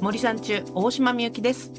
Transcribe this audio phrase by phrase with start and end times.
[0.00, 1.70] 森さん中大島みゆきです。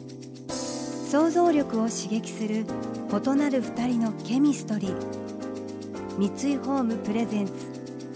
[1.09, 2.67] 想像力を刺激する
[3.09, 6.19] 異なる二人のケミストリー。
[6.19, 7.53] 三井ホームプレゼンツ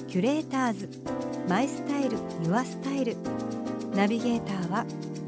[0.08, 0.90] キュレーターズ。
[1.49, 3.18] マイスタイルユアスタイル。
[3.96, 4.86] ナビゲーターは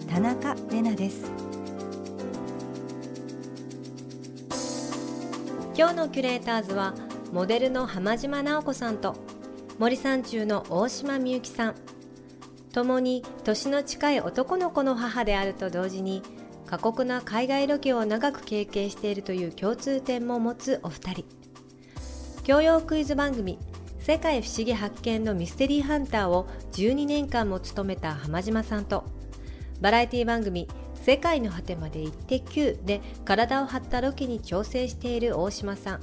[0.08, 1.32] 田中れなです。
[5.76, 6.94] 今日のキュレーターズは
[7.34, 9.16] モデルの浜島直子さんと
[9.80, 11.76] 森三中の大島みゆきさん
[12.78, 16.22] 共に年の近い男の子の母であると同時に
[16.68, 21.26] 過酷な海外ロケを長く経験しているという共通点も持つお二人。
[22.44, 23.58] 教養クイズ番組
[23.98, 29.06] 「世界不思議発見」のミステリーハンターを12年間も務めた浜島さんと
[29.82, 36.02] バラエティ番組「世界の果てまで行って9」で体を張ったロケに調整している大島さん。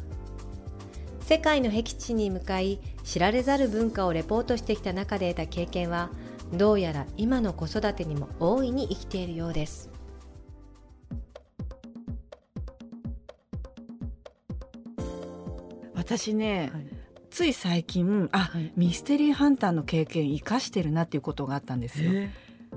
[1.20, 6.10] 世界の僻地に向かい知られざる文化をレポートしてきた中で得た経験は
[6.56, 9.90] どうやら今の子育てにも大いに生きているようです。
[15.94, 16.86] 私ね、はい。
[17.30, 18.72] つい最近あ、はい。
[18.76, 22.12] ミステリーハンターの経験生かしてるなっていうことがあったんですよ。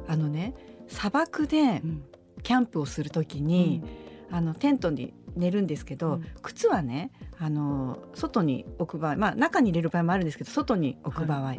[0.08, 0.54] あのね
[0.88, 2.04] 砂漠でうん。
[2.44, 3.84] キャンプをするときに、
[4.32, 6.26] あのテントに寝るんですけど、うん。
[6.42, 11.56] 靴はねあの外に置く場合まあ中に入れる場合もあるんですけど外に置く場合、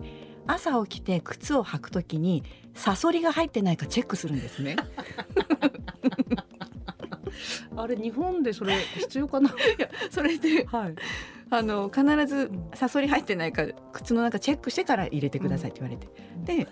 [0.48, 2.42] 朝起きて靴を履くときに
[2.74, 4.76] サソリが入ってないかチェックするんですね。
[7.76, 9.54] あれ日本でそれ必要かな？
[10.10, 10.94] それではい。
[11.50, 16.08] あの必ずサソリ入ってないか靴の中チェックしてから入れてくださいって言われて、
[16.44, 16.68] で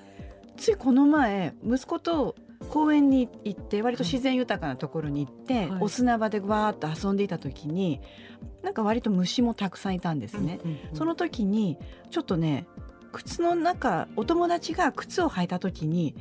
[0.57, 2.35] ついこの前息子と
[2.71, 5.83] 公園に行って割と自然豊かなところに行って、はい。
[5.83, 8.01] お砂場でわーっと遊んでいた時に
[8.63, 10.61] なんか割と虫もたくさんいたんですね。
[10.65, 10.79] うんうん。
[10.95, 11.79] その時に
[12.11, 12.67] ちょっとね
[13.17, 16.15] 靴の中お友達が靴を履いた時に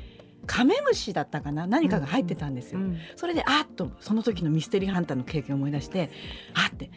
[0.45, 1.67] カメムシだったかな？
[1.67, 2.79] 何かが入ってたんですよ。
[2.79, 6.09] うんそれであっとその時のミステリーハンターの経験を思い出して
[6.53, 6.89] あって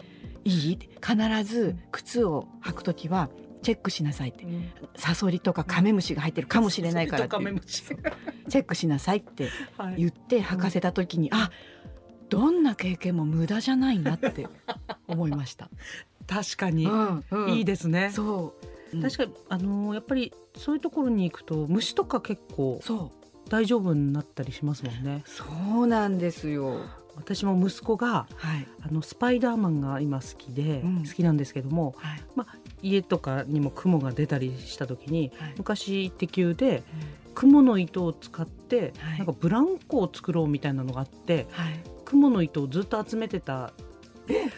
[0.44, 0.74] いい？
[0.74, 3.28] って必ず靴を履く時は
[3.62, 4.44] チェックしなさいって。
[4.44, 4.70] うん。
[4.96, 9.96] サソリとかカメムシが入ってるかもしれないからってチェックしなさいってはい。
[9.96, 11.50] 言って履かせた時に、あ
[12.28, 14.46] どんな経験も無駄じゃないなって
[15.08, 15.70] 思いました。
[16.26, 16.86] 確かに。
[16.86, 17.48] うんうん。
[17.54, 18.10] いいですね。
[18.12, 25.44] そう、うん確かにあのーやっぱりそういうところに行くと虫とか結構そう大丈夫になったりしますもんねそ
[25.82, 26.80] うなんですよ。
[27.16, 28.68] 私も息子がはい。
[28.82, 32.20] あのスパイダーマンが今好きで、うん好きなんですけどもはい。
[32.82, 36.84] 家とかにも雲が出たりした時にはい昔「イッテ Q!」で
[37.34, 41.80] 雲の糸を使って、はいなんかブランコを作ろうみたいなのがあってはい。
[42.04, 43.72] 雲の糸をずっと集めてた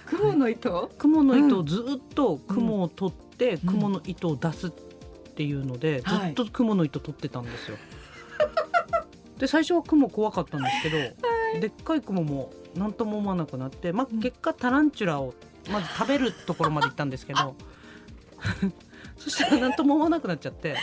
[0.06, 0.90] 雲の糸？
[0.98, 7.76] 雲の糸をずっと雲を取って、うん雲の糸を出すっていうので、はいずっと雲の糸取ってたんですよ。
[9.38, 10.90] で最初は雲怖かったんですけ
[11.54, 15.34] ど、でっかい雲も何とも思わなくなって、まあ、結果タランチュラを
[15.70, 17.54] まず食べるところまで行ったんですけど
[19.16, 20.76] そしたら何とも思わなくなっちゃって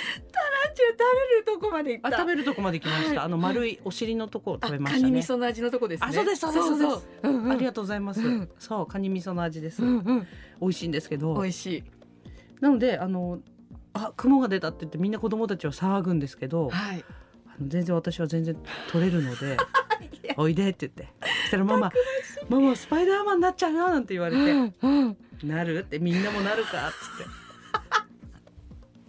[0.98, 0.98] 食
[1.46, 5.38] べるとこまで食べるとこまで行きました、はいあの丸いお尻のとこを食べまカニ味したね。
[5.38, 6.08] 噌の味のとこですね。
[6.10, 8.22] あそうですそうですそうですうんうんありがとうございます。
[8.22, 9.84] うんそうカニ味噌の味です。
[9.84, 10.28] うんうん。
[10.62, 11.34] 美味しいんですけど。
[11.36, 11.84] 美味しい。
[12.62, 13.40] なのであの
[13.94, 17.04] あ雲が出たって言ってみんな子供たちは騒ぐんですけど、はい。
[17.48, 18.56] あの全然私は全然
[18.92, 19.58] 取れるので
[20.38, 21.14] 「おいで」って言って
[21.44, 21.92] そしたら「ママ
[22.50, 25.18] ママスパイダーマンになっちゃうよ」なんて言われてうんうん。
[25.44, 27.30] 「なる?」ってみんなもなるかっつって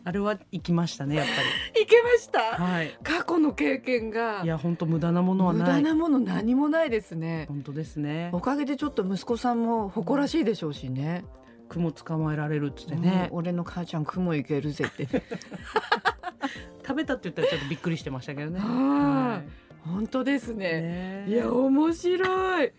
[0.05, 2.39] あれは行きましたねやっいけました？
[2.53, 7.45] ぱりはい過去の経験がいや本当無駄なものは無ない駄なもの何もないですね。
[7.49, 11.25] 本当ですねおかげでちょっと息子さんも誇らしいでしょうしね。
[11.69, 15.07] 雲捕まえられるっつってうんね、俺の母ちゃん雲いけるぜって。
[16.87, 18.61] 食べたって言ったらちょっとびっくりしてましたけどね。
[18.61, 19.43] は
[19.85, 20.81] 本当ですいね。
[20.81, 21.25] ね。
[21.29, 22.73] いや面白い。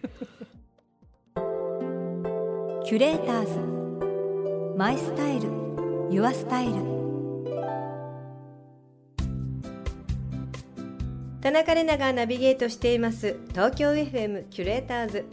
[2.85, 4.77] キュレーターズ。
[4.77, 5.49] マイスタイル。
[6.09, 6.99] ユアスタイル。
[11.41, 13.37] 田中れながナビゲートしています。
[13.49, 15.25] 東京 FM キュレーターズ。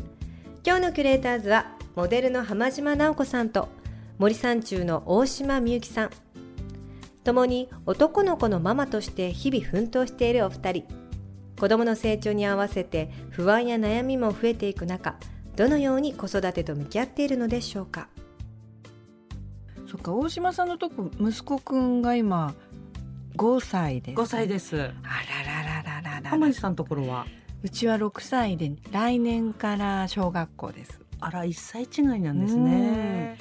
[0.64, 3.70] 今日のキュレーターズはモデルの浜島直子さんと
[4.18, 6.10] 森三中の大島みゆきさん。
[7.24, 10.84] 共に男の子のママとして日々奮闘しているお二人。
[11.58, 15.16] 子どもの成長に合わせて不安や悩みも増えていく中
[15.56, 18.08] どのように子育てと向き合っているのでしょうか。
[19.90, 22.54] そっか大島さんのとこ息子くんが今
[23.36, 24.76] 5歳です5歳です。
[24.76, 27.24] あらららららら浜地さんのところは？
[27.62, 33.38] うちは6歳で来年から小学校ですあら1歳違いなんですね。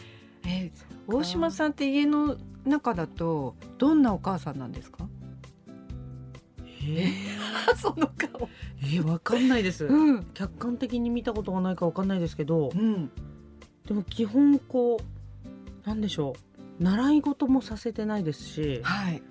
[0.48, 0.72] え
[1.07, 5.07] 大島さんって家の中だとどんなお母さんなんですか？
[6.88, 7.07] え？
[7.77, 8.48] その顔。
[8.81, 9.86] ー、えー、わかんないです。
[9.86, 10.24] うん。
[10.33, 13.10] 客観的に見たことがないかわかんないですけどうん。
[13.88, 14.98] でも基本こ
[15.83, 16.36] うなんでしょ
[16.80, 16.83] う。
[16.83, 19.21] 習い事もさせてないですしはい。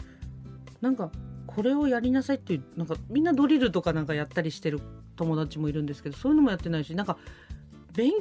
[0.81, 1.11] なんか
[1.47, 4.81] これをやりなさいっていうなんかみんなドリルとかなんかやったりしてる
[5.17, 7.17] 友達もいるんですけどそういうのもやってないしなんか
[7.95, 8.13] 勉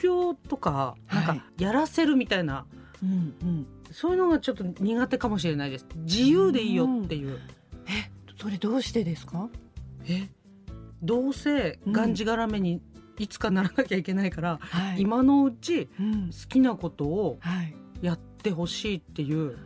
[0.00, 2.64] 強とかなんはいかやらせるみたいな、
[3.02, 3.66] うんうん。
[3.92, 5.86] そういうのがちょっと苦手かもしれないです。
[5.98, 7.38] 自由でいいよっていう、
[7.86, 8.10] え
[8.40, 9.48] それどうしてですか？
[10.08, 10.28] え
[11.02, 12.80] どうせがんじがらめに
[13.18, 16.30] いつかならなきゃいけないから、は今のうちうん。
[16.30, 17.74] 好きなことをはい。
[18.00, 19.58] やってほしいっていう。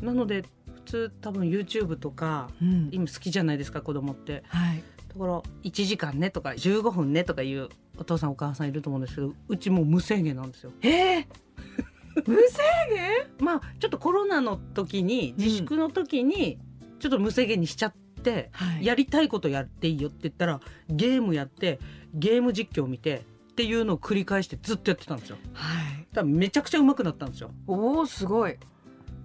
[0.00, 0.44] なので
[0.74, 2.88] 普通多分 YouTube とかうん。
[2.92, 4.42] 今好きじゃないですか子供って。
[4.48, 4.82] はい
[5.14, 7.68] だから1時間ねとか15分ねとかいう
[7.98, 10.72] お父さんお母さんいると思うんですけどうちもう無制限なんですよ。
[10.82, 11.26] えー、
[12.26, 13.44] 無制限？
[13.44, 16.58] まあちょっとコロナの時に自粛の時に
[17.00, 18.84] ちょっと無制限にしちゃって、はい。
[18.84, 21.80] やりたいことやっていいよって言ったらゲームやって
[22.14, 25.36] ゲーム実況を見てっていうのを繰り返してずっとやってたんですよ。
[25.52, 26.06] はい。
[26.12, 27.50] だめちゃくちゃ上手くなったんですよ。
[27.66, 28.56] おおすごい。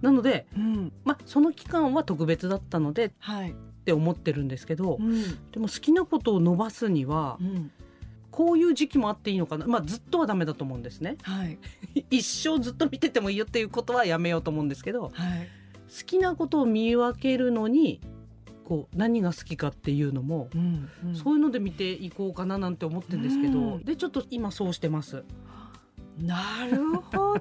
[0.02, 0.92] なのでうん。
[1.04, 3.54] まあその期間は特別だったのでっはい
[3.86, 5.22] て思ってるんですけど、うん。
[5.52, 7.70] でも好きなことを伸ばすにはうん。
[8.32, 9.66] こういう時期もあっていいのかな。
[9.66, 11.16] まあずっとはダメだと思うんですね。
[11.22, 11.58] はい。
[12.10, 15.48] 一生ずっと見ててもいいよっていうことはやめようと思うんですけどはい。
[15.88, 18.00] 好きなことを見分けるのに
[18.64, 21.14] こう何が好きかっていうのも、うんうん。
[21.14, 23.84] そういうので見ていこうかななんて思ってるんですけど、うん。
[23.84, 25.24] でちょっと今そうしてます。
[26.18, 27.35] なるほ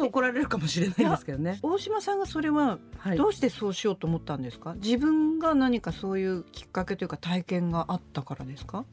[0.00, 1.58] ょっと怒られるかもしれないんですけどね。
[1.62, 3.16] 大島さんがそれははい。
[3.16, 8.84] どうしてそうしようと思ったんですか、自分が何かそういうきっかけというか体験があったからですか？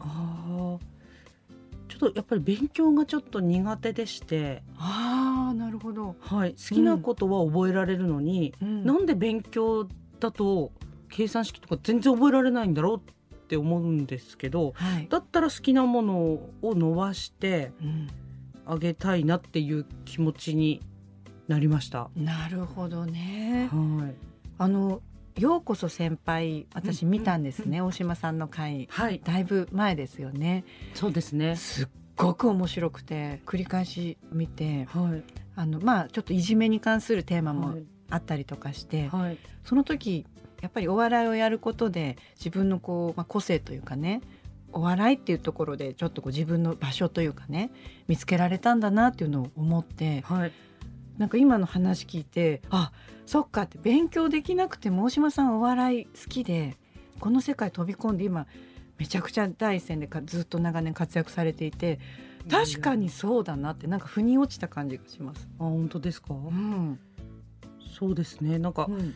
[0.00, 0.84] あー。
[1.86, 8.84] ちょっとやっぱり勉強がちょっと苦手でして、ああなるほど、はい、好きなことは覚えられるのに、うん。
[8.84, 9.86] なんで勉強
[10.18, 10.72] だと
[11.08, 15.06] 計算式とか全然覚えられないんだろうって思うんですけどはい。
[15.08, 18.08] だったら好きなものを伸ばしてうん
[18.66, 20.80] あげたいなっていう気持ちに
[21.48, 22.10] なりました。
[22.16, 23.68] なるほどね。
[23.72, 24.14] はい、
[24.58, 25.02] あの
[25.38, 28.88] ようこそ先輩私見たんですね、大島さんの回。
[28.90, 30.64] はい、だいぶ前ですよね。
[30.94, 31.56] そうですね。
[31.56, 34.84] すっごく面白くて繰り返し見て。
[34.86, 35.22] はい、
[35.56, 40.26] あのまあちょっといじめに関するテーマもはい、あったりとかして、はい、その時
[40.60, 44.22] やっぱりお笑いをやることで自分のこう、まあ、個性というかね
[44.74, 47.70] お笑いっていうところでちょっとこう自分の場所というかね
[48.08, 50.52] 見つけられたんだなっていうのを思ってはい、
[51.16, 52.92] なんか今の話聞いてあ
[53.24, 56.76] そっかって勉強できなくても大島さんお笑い好きで
[57.20, 58.46] この世界飛び込んで今
[58.98, 61.98] めちゃくちゃ第一線でかずっと長年活躍されていて
[62.50, 65.48] 確かにそうだなってなんか腑に落ちた感じがします。
[65.58, 66.34] あ本当ですか？
[66.34, 66.98] うん
[67.98, 68.58] そうですね。
[68.58, 69.14] なんかうん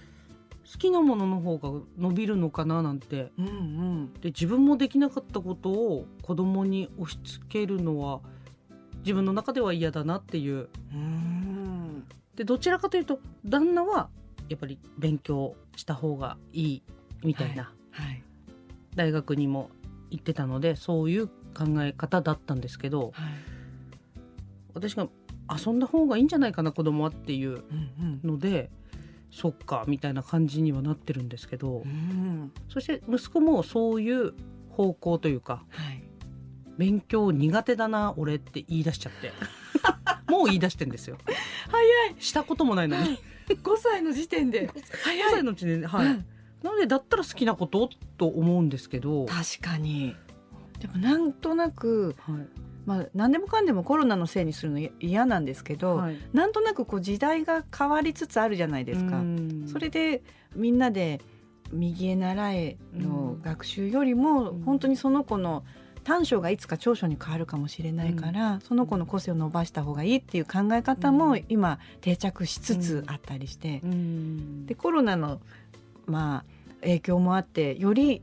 [0.71, 3.33] 好きなものの方が伸びるのかななんて。
[3.39, 4.13] うんうん。
[4.21, 8.21] で自分もできなかったことを子供に押し付けるのは
[8.99, 10.69] 自分の中では嫌だなっていう。
[10.93, 12.05] うん。
[12.37, 14.11] でどちらかというと旦那は
[14.49, 16.83] やっぱり勉強した方がいい
[17.25, 18.23] みたいな、はい。
[18.95, 19.71] 大学にも
[20.11, 21.33] 行ってたのでそういう考
[21.81, 23.33] え方だったんですけどはい。
[24.75, 25.09] 私が
[25.51, 28.71] 遊んだ方がいいんじゃないかな子供はっていううんので
[29.31, 32.53] そっかみたいな感じにはなってるんですけどうん。
[32.69, 34.35] そして息子もそういう
[34.71, 36.03] 方向というかはい。
[36.79, 39.33] 勉強苦手だな俺って言い出しちゃって。
[40.31, 41.19] もう言い出してんですよ。
[41.69, 41.83] 早
[42.13, 42.15] い。
[42.21, 43.19] したこともないのに。
[43.49, 44.69] 5歳の時点で。
[44.69, 44.73] 5
[45.31, 46.25] 歳のうちにはい、うん。
[46.63, 47.91] なのでだったら好きなこと？
[48.17, 50.15] と思うんですけど、確かに。
[50.81, 52.49] でもなんとなくはい
[52.89, 59.19] まあ何でもかんでもコロナのせいにするのい嫌なんですけど、はい、なんとなくこう時代が変わりつつあるじゃないですか。
[59.19, 59.23] う。
[59.25, 59.69] ん。
[59.71, 60.23] それで
[60.57, 61.21] みんなで
[61.71, 64.63] 右へ習えの学習よりも、うん。
[64.63, 65.65] 本当にその子の
[66.03, 71.45] 短所がいつか長所に変わるかもしれないから、その子の個性を伸ばした方がいいっていう考え方もうん。
[71.51, 74.65] 今定着しつつあったりして、うん。
[74.65, 75.41] でコロナの
[76.07, 76.45] まあ
[76.81, 78.23] 影響もあってより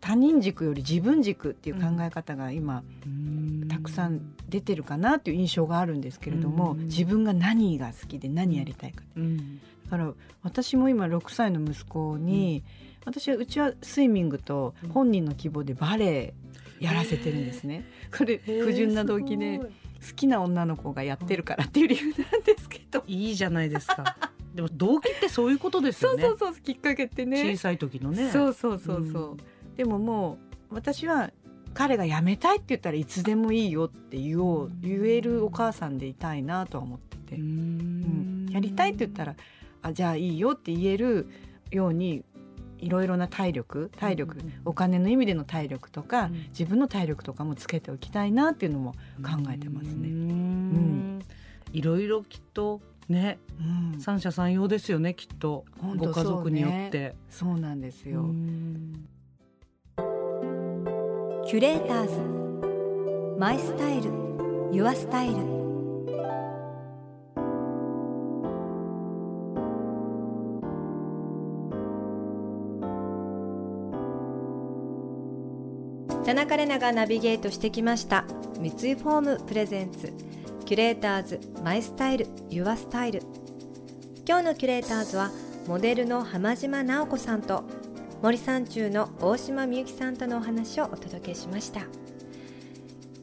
[0.00, 12.62] 他人軸より自分軸っていう考え方が今うんたくさん出てるかなっていう印象があるんですけれども、うん自分が何が好きで何やりたいかうんだから私も今6歳の息子に、
[13.04, 16.34] 私はうちはスイミングと本人の希望でバレエ
[16.80, 17.84] やらせてるんですね。
[18.16, 19.66] これ不純な動機で好
[20.14, 23.02] きな女の子がやってるからっていう理由なんですけど。
[23.06, 24.16] いいじゃないですか。
[24.54, 26.22] でも動機ってそういうことですよね。
[26.22, 27.52] そうそうそうきっかけってね。
[27.52, 28.30] 小さい時のね。
[28.30, 29.30] そうそうそうそう。
[29.32, 30.38] うん、でもも
[30.70, 31.30] う私は
[31.74, 39.36] 彼が辞めたいって言ったらいつでもいいよって言おう言えるお母さんでいたいなとは思ってて、うん、やりたいって言ったら
[39.82, 41.28] あじゃあいいよって言える
[41.70, 42.24] ように
[42.80, 50.08] いろいろな体力体力、お金の意味での体力とか、自分の体力とかもつけておきたいなっていうのも考えてますね。
[50.08, 51.20] うん、
[51.72, 53.38] いろいろきっとね、
[53.92, 55.64] うん、三者三様ですよねきっと。
[55.96, 58.30] ご家族によって、そうなんですよ。
[61.50, 63.36] キュレーターズ。
[63.36, 64.12] マイスタイル。
[64.70, 65.34] ユアスタイル。
[76.24, 78.24] 田中麗奈がナビゲートしてきました。
[78.60, 80.12] 三井ホーム presents。
[80.66, 81.40] キュレーターズ。
[81.64, 83.24] My Style。Your Style。
[84.24, 85.32] 今日のキュレーターズは
[85.66, 87.64] モデルの浜島直子さんと
[88.22, 91.86] 森三中の大島美幸さんとのお話をお届けしました。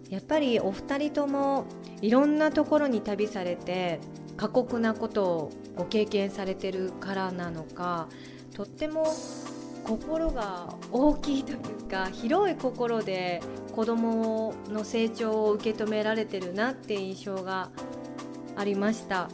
[0.10, 1.66] やっぱりお二人とも
[2.02, 4.00] いろんなところに旅されて
[4.38, 8.08] 過酷なことをご経験されてるからなのか
[8.56, 9.06] とっても
[9.84, 13.42] 心が大きいというか広い心で
[13.76, 17.70] 子どもの成長を受け止められてるなって印象が
[18.56, 19.30] ありました。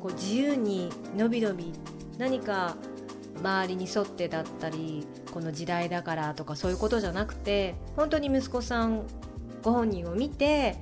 [0.00, 1.72] こう自由にのびのび
[2.16, 2.76] 何か
[3.40, 9.02] 周りに沿ってだったりこの時代だからとかそういうことじゃなくて本当に息子さん
[9.62, 10.76] ご本人を見て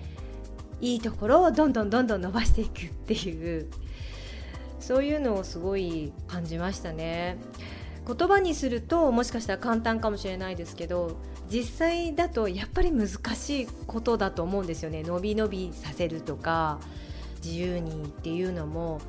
[0.80, 3.68] いいところをどんどんどんどん伸ばしていくっていう
[4.80, 7.36] そういうのをすごい感じましたね。
[8.06, 11.18] 言葉にするともしかしたら簡単かもしれないですけど
[11.50, 16.78] 実際だとやっぱり難しいことだと思うんですよね伸び伸びさせるとか
[17.44, 19.02] 自由にっていうのも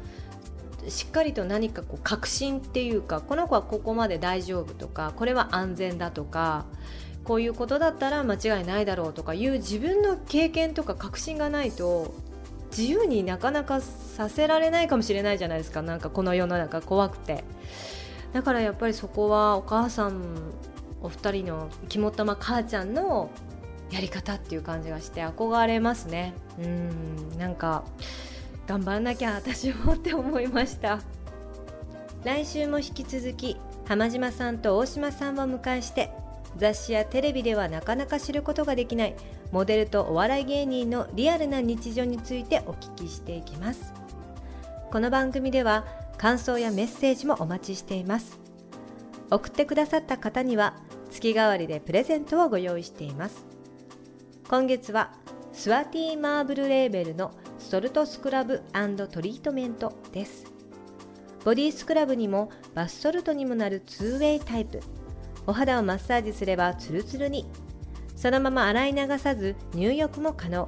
[0.88, 6.66] しっかりと何かこう確信っていうかこの子はここまで大丈夫とかこれは安全だとか
[7.24, 12.14] こういうことだったら間違いないだろうとかいう自分の経験とか確信がないと
[12.72, 15.82] 自由になかなかさせられないかもしれないじゃないですか。
[15.82, 17.44] なんかこの世の中怖くて。
[18.34, 20.22] だからやっぱりそこはお母さん
[21.02, 23.32] お二人の肝っ玉母ちゃんの
[23.92, 26.34] やり方っていう感じがして憧れますね。
[26.60, 27.38] うん。
[27.38, 27.84] なんか
[28.70, 31.00] 頑張らなきゃ私もって思いました。
[32.24, 33.58] 来週も引き続き
[33.88, 36.12] 浜島さんと大島さんを迎えして
[36.56, 39.16] 雑誌やテレビではなかなか知ることができない
[39.52, 43.92] モデルとお笑い芸人のリアルな日常についてお聞きしていきます。
[44.92, 45.88] この番組では
[46.20, 48.38] 感想やメッセージもお待ちしています。
[49.32, 50.76] 送ってくださった方には
[51.10, 53.48] 月替わりでプレゼントをご用意しています。
[54.48, 55.12] 今月は
[55.54, 57.32] スワティーマーブルレーベルの
[57.70, 58.64] ソルトスクラブ
[59.12, 60.52] トリートメントです。
[61.46, 64.80] ボディスクラブにもバスソルトにもなる 2way タイプ。
[65.46, 67.46] お肌をマッサージすればツルツルに。
[68.16, 70.68] そのまま洗い流さず入浴も可能。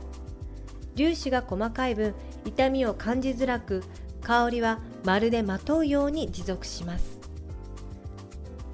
[0.95, 2.13] 粒子が細かい分
[2.45, 3.81] 痛みを感じづらく
[4.21, 7.19] 香りはまるでまとうように持続します。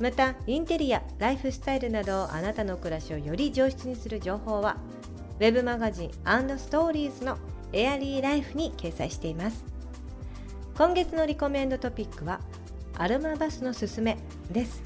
[0.01, 4.75] またインテリアライフスタイルなどあなたの暮らしをより上質にする情報は
[5.39, 7.37] web マガジンストーリーズの
[7.73, 9.65] エアリーライフに掲載しています。
[10.77, 12.39] 今月のリコメンドトピックは
[12.95, 14.17] アロマバスのすすめ
[14.51, 14.81] です。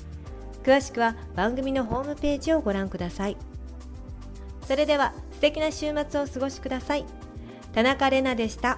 [0.63, 3.37] 詳しくは番組のホームページをご覧ください。
[4.67, 7.05] それでは素敵な週末をお過ごしください。
[7.73, 8.77] 田中れなでした。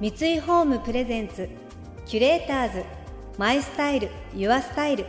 [0.00, 1.48] 三井ホームプレゼンツ
[2.04, 2.84] キュレーターズ
[3.38, 5.06] マイスタイルユアスタイル。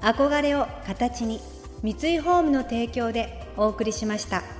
[0.00, 1.40] 憧れを形に。
[1.86, 4.55] 三井ホームの提供でお送りしました。